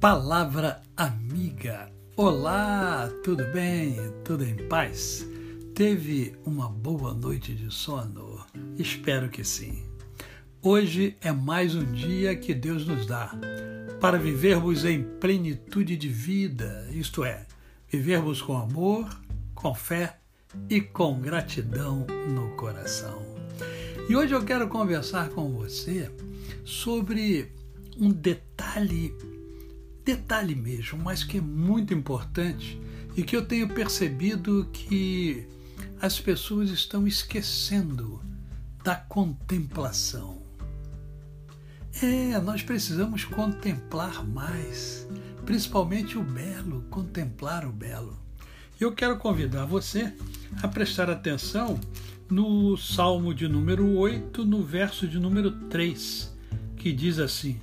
[0.00, 1.92] Palavra amiga.
[2.16, 3.96] Olá, tudo bem?
[4.24, 5.28] Tudo em paz?
[5.74, 8.42] Teve uma boa noite de sono?
[8.78, 9.84] Espero que sim.
[10.62, 13.30] Hoje é mais um dia que Deus nos dá
[14.00, 17.46] para vivermos em plenitude de vida, isto é,
[17.86, 19.06] vivermos com amor,
[19.54, 20.16] com fé
[20.70, 23.20] e com gratidão no coração.
[24.08, 26.10] E hoje eu quero conversar com você
[26.64, 27.52] sobre
[27.98, 29.14] um detalhe
[30.04, 32.80] detalhe mesmo, mas que é muito importante
[33.16, 35.46] e que eu tenho percebido que
[36.00, 38.20] as pessoas estão esquecendo
[38.82, 40.40] da contemplação.
[42.02, 45.06] É, nós precisamos contemplar mais,
[45.44, 48.18] principalmente o belo, contemplar o belo.
[48.80, 50.12] Eu quero convidar você
[50.62, 51.78] a prestar atenção
[52.30, 56.34] no Salmo de número 8, no verso de número 3,
[56.76, 57.60] que diz assim: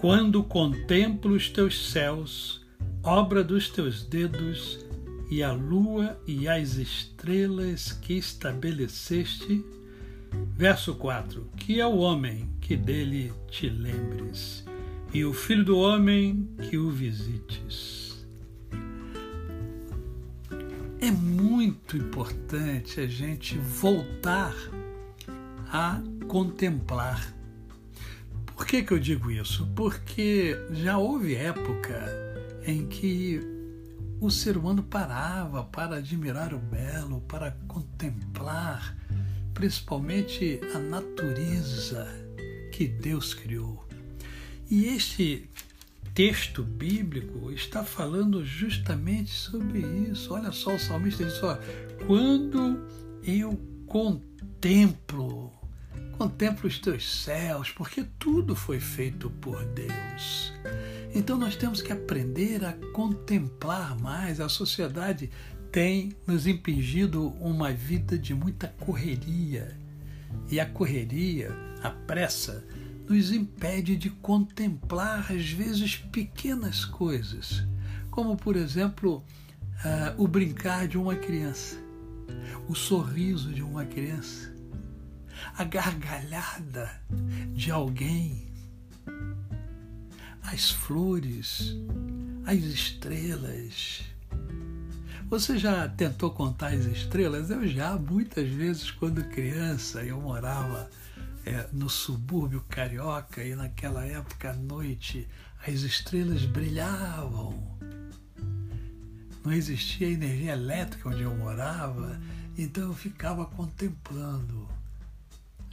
[0.00, 2.64] quando contemplo os teus céus,
[3.02, 4.82] obra dos teus dedos,
[5.30, 9.62] e a lua e as estrelas que estabeleceste.
[10.56, 14.64] Verso 4: Que é o homem que dele te lembres,
[15.12, 18.26] e o filho do homem que o visites.
[20.98, 24.54] É muito importante a gente voltar
[25.70, 27.38] a contemplar
[28.70, 29.66] que, que eu digo isso?
[29.74, 32.06] Porque já houve época
[32.64, 33.40] em que
[34.20, 38.96] o ser humano parava para admirar o belo, para contemplar
[39.52, 42.06] principalmente a natureza
[42.70, 43.84] que Deus criou.
[44.70, 45.50] E este
[46.14, 50.32] texto bíblico está falando justamente sobre isso.
[50.32, 51.58] Olha só, o salmista diz: ó,
[52.06, 52.86] quando
[53.24, 55.59] eu contemplo
[56.20, 60.52] Contempla os teus céus, porque tudo foi feito por Deus.
[61.14, 64.38] Então nós temos que aprender a contemplar mais.
[64.38, 65.30] A sociedade
[65.72, 69.74] tem nos impingido uma vida de muita correria.
[70.50, 72.66] E a correria, a pressa,
[73.08, 77.66] nos impede de contemplar, às vezes, pequenas coisas,
[78.10, 79.24] como, por exemplo,
[79.82, 81.78] uh, o brincar de uma criança,
[82.68, 84.59] o sorriso de uma criança,
[85.56, 86.90] a gargalhada
[87.54, 88.48] de alguém,
[90.42, 91.76] as flores,
[92.46, 94.02] as estrelas.
[95.28, 97.50] Você já tentou contar as estrelas?
[97.50, 100.90] Eu já, muitas vezes, quando criança, eu morava
[101.46, 105.28] é, no subúrbio carioca e naquela época à noite
[105.66, 107.78] as estrelas brilhavam.
[109.44, 112.20] Não existia energia elétrica onde eu morava,
[112.58, 114.68] então eu ficava contemplando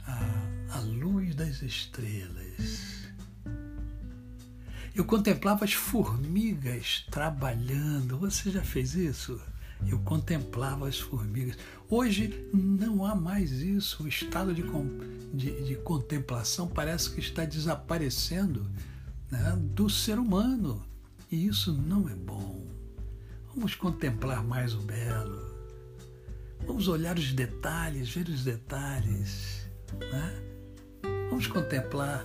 [0.08, 2.98] a, a luz das estrelas.
[4.94, 8.18] Eu contemplava as formigas trabalhando.
[8.18, 9.40] Você já fez isso?
[9.86, 11.56] Eu contemplava as formigas.
[11.88, 14.02] Hoje não há mais isso.
[14.02, 14.64] O estado de,
[15.34, 18.68] de, de contemplação parece que está desaparecendo
[19.30, 20.84] né, do ser humano.
[21.30, 22.66] E isso não é bom.
[23.54, 25.46] Vamos contemplar mais o belo.
[26.66, 29.67] Vamos olhar os detalhes, ver os detalhes.
[29.96, 30.42] Né?
[31.30, 32.24] Vamos contemplar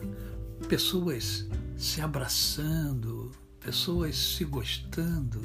[0.68, 1.48] pessoas
[1.78, 5.42] se abraçando, pessoas se gostando.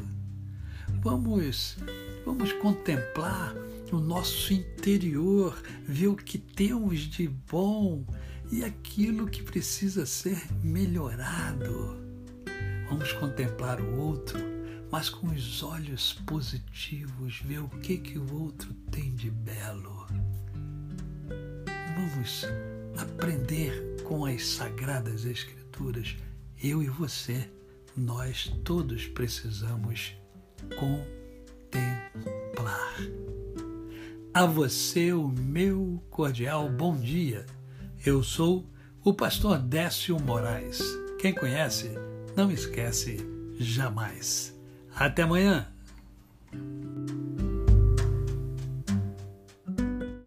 [1.02, 1.76] Vamos,
[2.24, 3.54] vamos contemplar
[3.92, 8.04] o nosso interior, ver o que temos de bom
[8.50, 11.96] e aquilo que precisa ser melhorado.
[12.88, 14.38] Vamos contemplar o outro,
[14.90, 20.06] mas com os olhos positivos, ver o que que o outro tem de belo
[22.08, 22.46] vamos
[22.96, 26.16] aprender com as sagradas escrituras.
[26.62, 27.48] Eu e você,
[27.96, 30.14] nós todos precisamos
[30.78, 31.06] contemplar.
[34.32, 37.44] A você o meu cordial bom dia.
[38.04, 38.66] Eu sou
[39.04, 40.80] o pastor Décio Moraes.
[41.18, 41.90] Quem conhece,
[42.34, 43.18] não esquece
[43.58, 44.58] jamais.
[44.94, 45.68] Até amanhã.